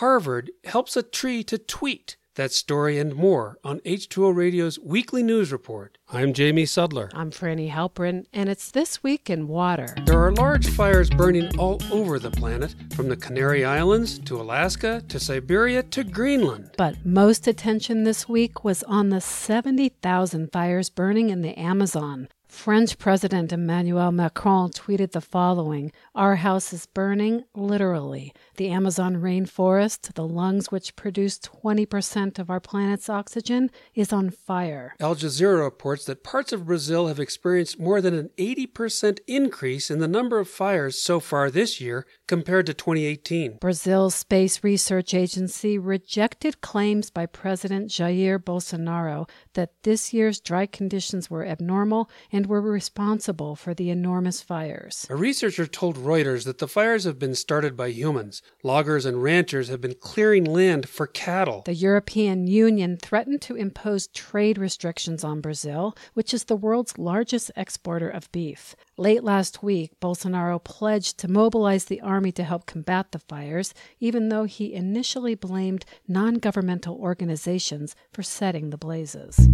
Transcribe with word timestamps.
Harvard 0.00 0.50
helps 0.64 0.94
a 0.94 1.02
tree 1.02 1.42
to 1.44 1.56
tweet. 1.56 2.18
That 2.34 2.52
story 2.52 2.98
and 2.98 3.14
more 3.14 3.56
on 3.64 3.80
H2O 3.80 4.36
Radio's 4.36 4.78
weekly 4.78 5.22
news 5.22 5.50
report. 5.50 5.96
I'm 6.12 6.34
Jamie 6.34 6.64
Sudler. 6.64 7.08
I'm 7.14 7.30
Frani 7.30 7.70
Halperin, 7.70 8.26
and 8.30 8.50
it's 8.50 8.70
This 8.70 9.02
Week 9.02 9.30
in 9.30 9.48
Water. 9.48 9.96
There 10.04 10.22
are 10.22 10.32
large 10.32 10.68
fires 10.68 11.08
burning 11.08 11.58
all 11.58 11.80
over 11.90 12.18
the 12.18 12.30
planet, 12.30 12.74
from 12.94 13.08
the 13.08 13.16
Canary 13.16 13.64
Islands 13.64 14.18
to 14.18 14.38
Alaska 14.38 15.02
to 15.08 15.18
Siberia 15.18 15.82
to 15.84 16.04
Greenland. 16.04 16.72
But 16.76 17.06
most 17.06 17.48
attention 17.48 18.04
this 18.04 18.28
week 18.28 18.62
was 18.62 18.82
on 18.82 19.08
the 19.08 19.22
70,000 19.22 20.52
fires 20.52 20.90
burning 20.90 21.30
in 21.30 21.40
the 21.40 21.58
Amazon. 21.58 22.28
French 22.56 22.98
President 22.98 23.52
Emmanuel 23.52 24.10
Macron 24.10 24.70
tweeted 24.70 25.12
the 25.12 25.20
following 25.20 25.92
Our 26.14 26.36
house 26.36 26.72
is 26.72 26.86
burning, 26.86 27.44
literally. 27.54 28.32
The 28.56 28.70
Amazon 28.70 29.16
rainforest, 29.16 30.14
the 30.14 30.26
lungs 30.26 30.72
which 30.72 30.96
produce 30.96 31.38
20% 31.38 32.38
of 32.40 32.50
our 32.50 32.58
planet's 32.58 33.08
oxygen, 33.10 33.70
is 33.94 34.12
on 34.12 34.30
fire. 34.30 34.96
Al 34.98 35.14
Jazeera 35.14 35.62
reports 35.62 36.06
that 36.06 36.24
parts 36.24 36.50
of 36.50 36.66
Brazil 36.66 37.06
have 37.06 37.20
experienced 37.20 37.78
more 37.78 38.00
than 38.00 38.14
an 38.14 38.30
80% 38.38 39.20
increase 39.28 39.90
in 39.90 40.00
the 40.00 40.08
number 40.08 40.40
of 40.40 40.48
fires 40.48 41.00
so 41.00 41.20
far 41.20 41.50
this 41.50 41.80
year 41.80 42.06
compared 42.26 42.66
to 42.66 42.74
2018. 42.74 43.58
Brazil's 43.60 44.14
Space 44.14 44.64
Research 44.64 45.14
Agency 45.14 45.78
rejected 45.78 46.62
claims 46.62 47.10
by 47.10 47.26
President 47.26 47.90
Jair 47.90 48.42
Bolsonaro 48.42 49.28
that 49.52 49.82
this 49.82 50.12
year's 50.12 50.40
dry 50.40 50.66
conditions 50.66 51.30
were 51.30 51.46
abnormal 51.46 52.10
and 52.32 52.45
were 52.46 52.60
responsible 52.60 53.56
for 53.56 53.74
the 53.74 53.90
enormous 53.90 54.40
fires. 54.40 55.06
A 55.10 55.16
researcher 55.16 55.66
told 55.66 55.96
Reuters 55.96 56.44
that 56.44 56.58
the 56.58 56.68
fires 56.68 57.04
have 57.04 57.18
been 57.18 57.34
started 57.34 57.76
by 57.76 57.88
humans. 57.88 58.42
Loggers 58.62 59.04
and 59.04 59.22
ranchers 59.22 59.68
have 59.68 59.80
been 59.80 59.94
clearing 59.94 60.44
land 60.44 60.88
for 60.88 61.06
cattle. 61.06 61.62
The 61.66 61.74
European 61.74 62.46
Union 62.46 62.96
threatened 62.96 63.42
to 63.42 63.56
impose 63.56 64.06
trade 64.08 64.58
restrictions 64.58 65.24
on 65.24 65.40
Brazil, 65.40 65.96
which 66.14 66.32
is 66.32 66.44
the 66.44 66.56
world's 66.56 66.98
largest 66.98 67.50
exporter 67.56 68.08
of 68.08 68.30
beef. 68.32 68.74
Late 68.96 69.24
last 69.24 69.62
week, 69.62 69.92
Bolsonaro 70.00 70.62
pledged 70.62 71.18
to 71.18 71.28
mobilize 71.28 71.86
the 71.86 72.00
army 72.00 72.32
to 72.32 72.44
help 72.44 72.66
combat 72.66 73.12
the 73.12 73.18
fires, 73.18 73.74
even 74.00 74.28
though 74.28 74.44
he 74.44 74.72
initially 74.72 75.34
blamed 75.34 75.84
non 76.08 76.34
governmental 76.34 76.96
organizations 76.96 77.94
for 78.12 78.22
setting 78.22 78.70
the 78.70 78.78
blazes. 78.78 79.48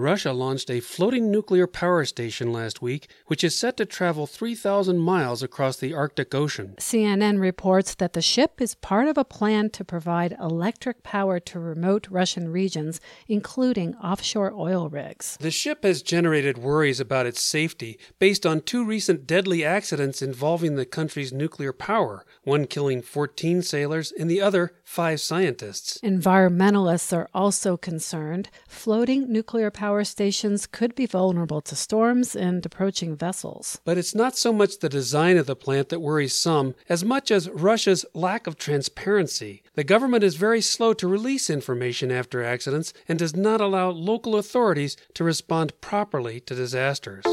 Russia 0.00 0.32
launched 0.32 0.70
a 0.70 0.80
floating 0.80 1.30
nuclear 1.30 1.66
power 1.66 2.04
station 2.06 2.52
last 2.52 2.80
week, 2.80 3.08
which 3.26 3.44
is 3.44 3.54
set 3.54 3.76
to 3.76 3.84
travel 3.84 4.26
3,000 4.26 4.98
miles 4.98 5.42
across 5.42 5.76
the 5.76 5.92
Arctic 5.92 6.34
Ocean. 6.34 6.74
CNN 6.78 7.38
reports 7.38 7.94
that 7.96 8.14
the 8.14 8.22
ship 8.22 8.60
is 8.60 8.74
part 8.76 9.08
of 9.08 9.18
a 9.18 9.24
plan 9.24 9.68
to 9.70 9.84
provide 9.84 10.36
electric 10.40 11.02
power 11.02 11.38
to 11.40 11.60
remote 11.60 12.08
Russian 12.10 12.48
regions, 12.48 12.98
including 13.28 13.94
offshore 13.96 14.52
oil 14.54 14.88
rigs. 14.88 15.36
The 15.38 15.50
ship 15.50 15.84
has 15.84 16.00
generated 16.02 16.56
worries 16.56 16.98
about 16.98 17.26
its 17.26 17.42
safety 17.42 17.98
based 18.18 18.46
on 18.46 18.62
two 18.62 18.84
recent 18.84 19.26
deadly 19.26 19.64
accidents 19.64 20.22
involving 20.22 20.76
the 20.76 20.86
country's 20.86 21.32
nuclear 21.32 21.74
power, 21.74 22.24
one 22.42 22.66
killing 22.66 23.02
14 23.02 23.60
sailors 23.60 24.12
and 24.18 24.30
the 24.30 24.40
other 24.40 24.72
five 24.82 25.20
scientists. 25.20 25.98
Environmentalists 26.02 27.14
are 27.14 27.28
also 27.34 27.76
concerned. 27.76 28.48
Floating 28.66 29.30
nuclear 29.30 29.70
power 29.70 29.89
power 29.90 30.04
stations 30.04 30.68
could 30.68 30.94
be 30.94 31.04
vulnerable 31.04 31.60
to 31.60 31.74
storms 31.74 32.36
and 32.36 32.64
approaching 32.64 33.16
vessels. 33.16 33.80
But 33.84 33.98
it's 33.98 34.14
not 34.14 34.36
so 34.36 34.52
much 34.52 34.78
the 34.78 34.88
design 34.88 35.36
of 35.36 35.46
the 35.46 35.56
plant 35.56 35.88
that 35.88 35.98
worries 35.98 36.32
some 36.32 36.76
as 36.88 37.04
much 37.04 37.32
as 37.32 37.50
Russia's 37.50 38.04
lack 38.14 38.46
of 38.46 38.56
transparency. 38.56 39.64
The 39.74 39.82
government 39.82 40.22
is 40.22 40.36
very 40.36 40.60
slow 40.60 40.94
to 40.94 41.08
release 41.08 41.50
information 41.50 42.12
after 42.12 42.40
accidents 42.40 42.92
and 43.08 43.18
does 43.18 43.34
not 43.34 43.60
allow 43.60 43.90
local 43.90 44.36
authorities 44.36 44.96
to 45.14 45.24
respond 45.24 45.80
properly 45.80 46.38
to 46.38 46.54
disasters. 46.54 47.24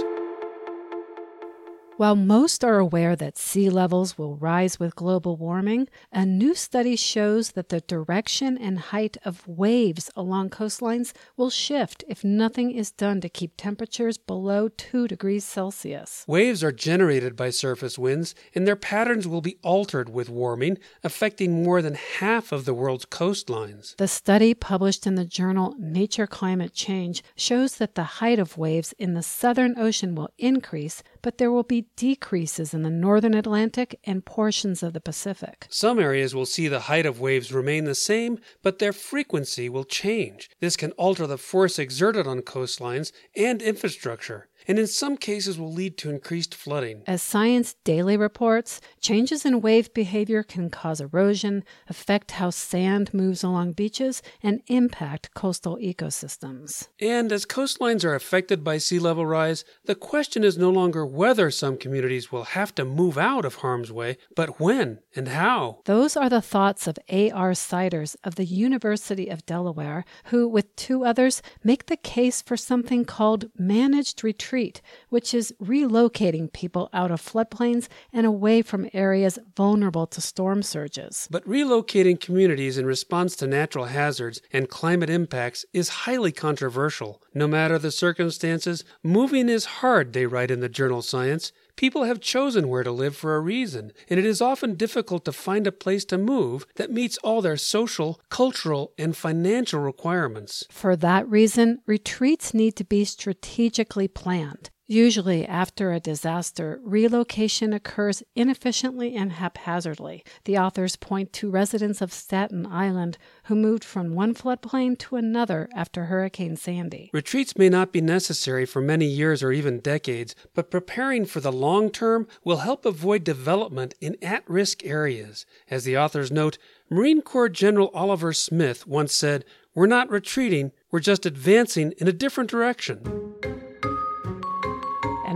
While 1.97 2.15
most 2.15 2.63
are 2.63 2.77
aware 2.77 3.15
that 3.15 3.39
sea 3.39 3.71
levels 3.71 4.19
will 4.19 4.35
rise 4.35 4.79
with 4.79 4.95
global 4.95 5.35
warming, 5.35 5.89
a 6.11 6.27
new 6.27 6.53
study 6.53 6.95
shows 6.95 7.53
that 7.53 7.69
the 7.69 7.81
direction 7.81 8.55
and 8.55 8.77
height 8.77 9.17
of 9.25 9.47
waves 9.47 10.11
along 10.15 10.51
coastlines 10.51 11.11
will 11.35 11.49
shift 11.49 12.03
if 12.07 12.23
nothing 12.23 12.69
is 12.69 12.91
done 12.91 13.19
to 13.21 13.29
keep 13.29 13.53
temperatures 13.57 14.19
below 14.19 14.67
2 14.67 15.07
degrees 15.07 15.43
Celsius. 15.43 16.23
Waves 16.27 16.63
are 16.63 16.71
generated 16.71 17.35
by 17.35 17.49
surface 17.49 17.97
winds, 17.97 18.35
and 18.53 18.67
their 18.67 18.75
patterns 18.75 19.27
will 19.27 19.41
be 19.41 19.57
altered 19.63 20.07
with 20.07 20.29
warming, 20.29 20.77
affecting 21.03 21.63
more 21.63 21.81
than 21.81 21.95
half 21.95 22.51
of 22.51 22.65
the 22.65 22.75
world's 22.75 23.07
coastlines. 23.07 23.95
The 23.95 24.07
study 24.07 24.53
published 24.53 25.07
in 25.07 25.15
the 25.15 25.25
journal 25.25 25.73
Nature 25.79 26.27
Climate 26.27 26.75
Change 26.75 27.23
shows 27.35 27.77
that 27.77 27.95
the 27.95 28.03
height 28.03 28.37
of 28.37 28.55
waves 28.55 28.93
in 28.99 29.15
the 29.15 29.23
Southern 29.23 29.79
Ocean 29.79 30.13
will 30.13 30.29
increase 30.37 31.01
but 31.27 31.39
there 31.39 31.51
will 31.51 31.61
be 31.61 31.87
decreases 31.97 32.73
in 32.73 32.83
the 32.83 32.89
northern 32.89 33.33
Atlantic 33.33 33.99
and 34.05 34.23
portions 34.23 34.81
of 34.81 34.93
the 34.93 35.01
Pacific. 35.01 35.67
Some 35.69 35.99
areas 35.99 36.33
will 36.33 36.45
see 36.45 36.69
the 36.69 36.87
height 36.87 37.05
of 37.05 37.19
waves 37.19 37.51
remain 37.51 37.83
the 37.83 37.95
same, 37.95 38.39
but 38.63 38.79
their 38.79 38.93
frequency 38.93 39.67
will 39.67 39.83
change. 39.83 40.49
This 40.61 40.77
can 40.77 40.93
alter 40.93 41.27
the 41.27 41.37
force 41.37 41.79
exerted 41.79 42.27
on 42.27 42.43
coastlines 42.43 43.11
and 43.35 43.61
infrastructure 43.61 44.47
and 44.67 44.77
in 44.77 44.87
some 44.87 45.15
cases 45.15 45.57
will 45.57 45.71
lead 45.71 45.97
to 45.97 46.09
increased 46.09 46.53
flooding. 46.53 47.03
As 47.07 47.21
Science 47.21 47.75
Daily 47.83 48.17
reports, 48.17 48.81
changes 48.99 49.45
in 49.45 49.61
wave 49.61 49.93
behavior 49.93 50.43
can 50.43 50.69
cause 50.69 50.99
erosion, 50.99 51.63
affect 51.87 52.31
how 52.31 52.49
sand 52.49 53.13
moves 53.13 53.43
along 53.43 53.73
beaches, 53.73 54.21
and 54.43 54.61
impact 54.67 55.33
coastal 55.33 55.77
ecosystems. 55.77 56.89
And 56.99 57.31
as 57.31 57.45
coastlines 57.45 58.03
are 58.03 58.15
affected 58.15 58.63
by 58.63 58.77
sea 58.77 58.99
level 58.99 59.25
rise, 59.25 59.63
the 59.85 59.95
question 59.95 60.43
is 60.43 60.57
no 60.57 60.69
longer 60.69 61.05
whether 61.05 61.49
some 61.49 61.77
communities 61.77 62.31
will 62.31 62.43
have 62.43 62.75
to 62.75 62.85
move 62.85 63.17
out 63.17 63.45
of 63.45 63.55
harm's 63.55 63.91
way, 63.91 64.17
but 64.35 64.59
when 64.59 64.99
and 65.15 65.29
how. 65.29 65.79
Those 65.85 66.17
are 66.17 66.29
the 66.29 66.41
thoughts 66.41 66.87
of 66.87 66.99
A.R. 67.09 67.53
Siders 67.53 68.15
of 68.23 68.35
the 68.35 68.45
University 68.45 69.29
of 69.29 69.45
Delaware, 69.45 70.03
who, 70.25 70.47
with 70.47 70.75
two 70.75 71.05
others, 71.05 71.41
make 71.63 71.85
the 71.85 71.97
case 71.97 72.41
for 72.41 72.57
something 72.57 73.05
called 73.05 73.45
managed 73.57 74.23
retreat 74.23 74.56
retreat, 74.57 74.81
which 75.09 75.35
is 75.35 75.53
relocating 75.61 76.51
people 76.51 76.89
out 76.91 77.11
of 77.11 77.21
floodplains 77.21 77.87
and 78.11 78.25
away 78.25 78.63
from 78.63 78.89
areas 78.91 79.37
vulnerable 79.55 80.07
to 80.07 80.19
storm 80.19 80.63
surges. 80.63 81.27
But 81.29 81.47
relocating 81.47 82.19
communities 82.19 82.77
in 82.77 82.85
response 82.87 83.35
to 83.35 83.45
natural 83.45 83.85
hazards 83.85 84.41
and 84.51 84.67
climate 84.67 85.11
impacts 85.11 85.63
is 85.73 86.05
highly 86.05 86.31
controversial. 86.31 87.21
No 87.35 87.47
matter 87.47 87.77
the 87.77 87.91
circumstances, 87.91 88.83
moving 89.03 89.47
is 89.47 89.65
hard, 89.81 90.13
they 90.13 90.25
write 90.25 90.49
in 90.49 90.59
the 90.59 90.69
journal 90.69 91.03
Science. 91.03 91.51
People 91.77 92.05
have 92.05 92.19
chosen 92.19 92.69
where 92.69 92.83
to 92.83 92.91
live 92.91 93.15
for 93.15 93.35
a 93.35 93.39
reason, 93.39 93.93
and 94.09 94.19
it 94.19 94.25
is 94.25 94.41
often 94.41 94.73
difficult 94.73 95.23
to 95.25 95.31
find 95.31 95.67
a 95.67 95.71
place 95.71 96.03
to 96.05 96.17
move 96.17 96.65
that 96.75 96.91
meets 96.91 97.19
all 97.19 97.39
their 97.39 97.55
social, 97.55 98.19
cultural, 98.29 98.93
and 98.97 99.15
financial 99.15 99.79
requirements. 99.79 100.65
For 100.71 100.95
that 100.95 101.29
reason, 101.29 101.81
retreats 101.85 102.51
need 102.51 102.75
to 102.77 102.83
be 102.83 103.05
strategically 103.05 104.07
planned. 104.07 104.71
Usually, 104.89 105.45
after 105.45 105.91
a 105.91 105.99
disaster, 105.99 106.79
relocation 106.81 107.73
occurs 107.73 108.23
inefficiently 108.35 109.17
and 109.17 109.33
haphazardly. 109.33 110.23
The 110.45 110.57
authors 110.57 110.95
point 110.95 111.33
to 111.33 111.49
residents 111.49 112.01
of 112.01 112.13
Staten 112.13 112.65
Island 112.65 113.17
who 113.43 113.55
moved 113.55 113.83
from 113.83 114.15
one 114.15 114.33
floodplain 114.33 114.97
to 114.99 115.17
another 115.17 115.67
after 115.75 116.05
Hurricane 116.05 116.55
Sandy. 116.55 117.09
Retreats 117.11 117.57
may 117.57 117.67
not 117.67 117.91
be 117.91 117.99
necessary 117.99 118.65
for 118.65 118.79
many 118.79 119.07
years 119.07 119.43
or 119.43 119.51
even 119.51 119.81
decades, 119.81 120.35
but 120.53 120.71
preparing 120.71 121.25
for 121.25 121.41
the 121.41 121.51
long 121.51 121.89
term 121.89 122.25
will 122.45 122.57
help 122.57 122.85
avoid 122.85 123.25
development 123.25 123.93
in 123.99 124.15
at 124.21 124.49
risk 124.49 124.85
areas. 124.85 125.45
As 125.69 125.83
the 125.83 125.97
authors 125.97 126.31
note, 126.31 126.57
Marine 126.89 127.21
Corps 127.21 127.49
General 127.49 127.91
Oliver 127.93 128.31
Smith 128.31 128.87
once 128.87 129.13
said, 129.13 129.43
We're 129.75 129.85
not 129.85 130.09
retreating, 130.09 130.71
we're 130.91 131.01
just 131.01 131.25
advancing 131.25 131.91
in 131.97 132.07
a 132.07 132.13
different 132.13 132.49
direction. 132.49 133.56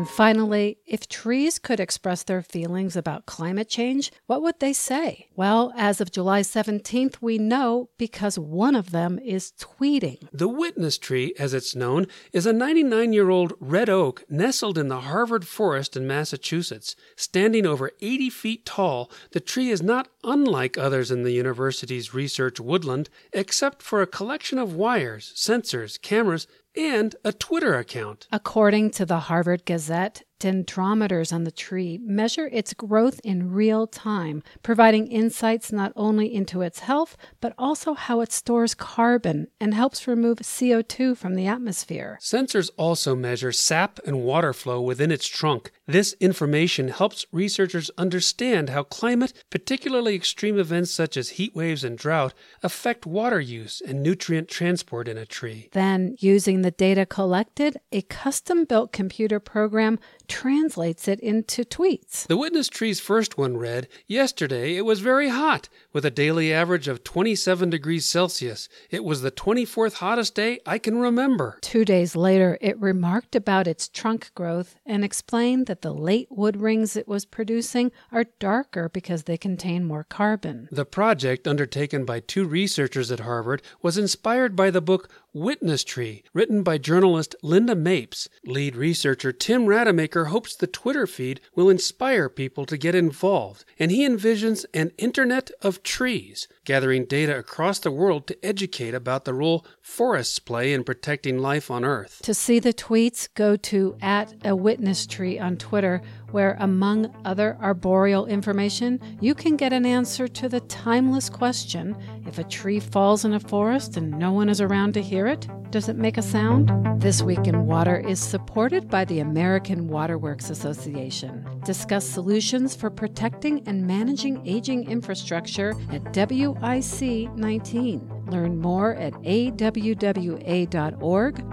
And 0.02 0.10
finally, 0.10 0.80
if 0.88 1.08
trees 1.08 1.60
could 1.60 1.80
express 1.80 2.24
their 2.24 2.42
feelings 2.42 2.96
about 2.96 3.28
climate 3.28 3.70
change, 3.70 4.12
what 4.26 4.42
would 4.42 4.60
they 4.60 4.74
say? 4.74 5.28
Well, 5.36 5.72
as 5.78 6.02
of 6.02 6.12
July 6.12 6.42
17th, 6.42 7.18
we 7.22 7.38
know 7.38 7.92
because 8.00 8.40
one 8.40 8.74
of 8.74 8.90
them 8.90 9.20
is 9.20 9.54
tweeting. 9.60 10.28
The 10.34 10.48
witness 10.48 10.98
tree, 10.98 11.36
as 11.38 11.54
it's 11.54 11.76
known, 11.76 12.08
is 12.34 12.48
a 12.48 12.52
99 12.52 13.14
year 13.14 13.30
old 13.30 13.54
red 13.60 13.90
oak 13.92 14.24
nestled 14.28 14.80
in 14.80 14.88
the 14.88 15.02
Harvard 15.02 15.48
forest 15.48 15.96
in 15.96 16.08
Massachusetts. 16.08 16.96
Standing 17.16 17.68
over 17.68 17.92
80 18.02 18.32
feet 18.32 18.66
tall, 18.66 19.12
the 19.34 19.40
tree 19.40 19.70
is 19.70 19.84
not 19.84 20.08
unlike 20.24 20.80
others 20.80 21.12
in 21.12 21.22
the 21.22 21.34
university's 21.34 22.12
research 22.12 22.60
woodland, 22.60 23.08
except 23.34 23.84
for 23.84 24.02
a 24.02 24.08
collection 24.08 24.58
of 24.58 24.74
wires, 24.74 25.32
sensors, 25.36 26.02
cameras, 26.02 26.48
and 26.76 27.16
a 27.24 27.32
Twitter 27.32 27.76
account. 27.76 28.28
According 28.32 28.92
to 28.92 29.06
the 29.06 29.20
Harvard 29.20 29.66
Gazette, 29.66 30.24
dendrometers 30.42 31.32
on 31.32 31.44
the 31.44 31.52
tree 31.52 32.00
measure 32.04 32.50
its 32.52 32.74
growth 32.74 33.22
in 33.24 33.52
real 33.52 33.86
time, 33.86 34.42
providing 34.64 35.08
insights 35.08 35.72
not 35.72 35.94
only 35.96 36.34
into 36.34 36.62
its 36.62 36.80
health, 36.80 37.16
but 37.40 37.54
also 37.58 37.94
how 37.94 38.22
it 38.22 38.32
stores 38.32 38.74
carbon 38.74 39.48
and 39.60 39.76
helps 39.76 40.08
remove 40.08 40.40
CO2 40.40 41.16
from 41.16 41.36
the 41.36 41.46
atmosphere. 41.46 42.18
Sensors 42.20 42.72
also 42.76 43.16
measure 43.16 43.52
sap 43.52 44.00
and 44.06 44.24
water 44.24 44.52
flow 44.52 44.82
within 44.82 45.12
its 45.12 45.28
trunk. 45.28 45.72
This 45.86 46.16
information 46.20 46.88
helps 46.88 47.26
researchers 47.32 47.92
understand 47.98 48.70
how 48.70 48.84
climate, 48.84 49.34
particularly 49.50 50.16
extreme 50.16 50.58
events 50.58 50.90
such 50.90 51.18
as 51.18 51.32
heat 51.32 51.56
waves 51.56 51.84
and 51.84 51.98
drought, 51.98 52.34
affect 52.64 53.06
water 53.06 53.40
use 53.40 53.82
and 53.86 54.02
nutrient 54.02 54.48
transport 54.48 55.08
in 55.08 55.18
a 55.18 55.26
tree. 55.26 55.70
Then, 55.74 56.16
using 56.20 56.62
the 56.62 56.72
data 56.72 57.06
collected, 57.06 57.78
a 57.92 58.02
custom 58.04 58.66
built 58.66 58.92
computer 58.92 59.40
program 59.40 60.00
translates 60.32 61.10
it 61.10 61.20
into 61.20 61.66
tweets. 61.66 62.26
The 62.26 62.38
witness 62.38 62.70
tree's 62.70 63.02
first 63.02 63.38
one 63.38 63.58
read 63.58 63.90
Yesterday 64.08 64.78
it 64.78 64.86
was 64.86 65.02
very 65.02 65.28
hot, 65.28 65.68
with 65.92 66.06
a 66.06 66.10
daily 66.10 66.54
average 66.54 66.88
of 66.88 67.04
27 67.04 67.70
degrees 67.70 68.06
Celsius. 68.06 68.70
It 68.90 69.04
was 69.04 69.22
the 69.22 69.32
24th 69.32 69.96
hottest 69.96 70.34
day 70.34 70.62
I 70.66 70.78
can 70.78 70.98
remember. 70.98 71.58
Two 71.62 71.84
days 71.84 72.16
later, 72.16 72.58
it 72.62 72.80
remarked 72.80 73.36
about 73.36 73.68
its 73.68 73.90
trunk 73.90 74.32
growth 74.34 74.76
and 74.86 75.04
explained 75.04 75.66
that 75.66 75.82
the 75.82 75.94
late 75.94 76.30
wood 76.30 76.56
rings 76.56 76.96
it 76.96 77.10
was 77.10 77.26
producing 77.26 77.92
are 78.14 78.24
darker 78.40 78.88
because 78.88 79.24
they 79.24 79.38
contain 79.38 79.84
more 79.84 80.06
carbon. 80.06 80.70
The 80.72 80.86
project, 80.86 81.46
undertaken 81.46 82.06
by 82.06 82.22
two 82.22 82.46
researchers 82.46 83.12
at 83.12 83.20
Harvard, 83.20 83.62
was 83.82 83.98
inspired 83.98 84.56
by 84.56 84.70
the 84.70 84.82
book 84.82 85.10
Witness 85.34 85.86
Tree, 85.86 86.24
written 86.34 86.62
by 86.62 86.78
journalist 86.78 87.38
Linda 87.42 87.74
Mapes. 87.74 88.28
Lead 88.46 88.76
researcher 88.76 89.32
Tim 89.32 89.66
Rademacher 89.66 90.26
hopes 90.26 90.54
the 90.54 90.68
Twitter 90.68 91.08
feed 91.08 91.40
will 91.56 91.70
inspire 91.70 92.28
people 92.28 92.66
to 92.66 92.76
get 92.76 92.96
involved, 92.96 93.64
and 93.80 93.92
he 93.92 94.06
envisions 94.06 94.66
an 94.74 94.92
Internet 94.98 95.50
of 95.62 95.84
Trees, 95.84 96.50
gathering 96.66 97.06
data 97.06 97.38
across 97.38 97.80
the 97.80 97.92
world 97.92 98.28
to 98.28 98.46
educate 98.46 98.94
about 98.94 99.24
the 99.24 99.34
role 99.34 99.66
forests 99.82 100.38
play 100.38 100.74
in 100.74 100.84
protecting 100.84 101.40
life 101.40 101.72
on 101.72 101.86
Earth. 101.86 102.20
To 102.24 102.34
see 102.34 102.60
the 102.60 102.74
tweets, 102.74 103.30
go 103.34 103.56
to 103.56 103.96
at 104.02 104.34
a 104.44 104.54
witness 104.54 105.08
tree 105.08 105.40
on 105.40 105.56
Twitter, 105.56 106.02
where, 106.32 106.58
among 106.60 107.14
other 107.26 107.58
arboreal 107.62 108.26
information, 108.26 109.00
you 109.20 109.36
can 109.36 109.56
get 109.58 109.74
an 109.74 109.86
answer 109.86 110.28
to 110.28 110.50
the 110.50 110.62
timeless 110.62 111.30
question 111.30 111.96
if 112.26 112.38
a 112.38 112.44
tree 112.44 112.80
falls 112.80 113.26
in 113.26 113.34
a 113.34 113.40
forest 113.40 113.98
and 113.98 114.12
no 114.12 114.32
one 114.32 114.50
is 114.50 114.62
around 114.62 114.94
to 114.94 115.02
hear 115.02 115.28
it, 115.28 115.48
does 115.72 115.88
it 115.90 115.96
make 115.96 116.18
a 116.18 116.22
sound? 116.22 116.70
This 117.02 117.22
Week 117.22 117.48
in 117.48 117.66
Water 117.66 117.98
is 117.98 118.20
supported 118.20 118.90
by 118.90 119.06
the 119.06 119.20
American 119.20 119.88
Waterworks 119.88 120.50
Association. 120.50 121.46
Discuss 121.66 122.06
solutions 122.06 122.76
for 122.76 122.90
protecting 122.90 123.64
and 123.68 123.88
managing 123.88 124.46
aging 124.46 124.90
infrastructure 124.90 125.74
at 125.92 126.04
WIC 126.14 127.34
19. 127.36 128.26
Learn 128.28 128.60
more 128.60 128.96
at 128.96 129.14
awwa.org 129.14 129.58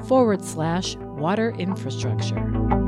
forward 0.06 0.44
slash 0.44 0.96
water 0.96 1.50
infrastructure. 1.58 2.88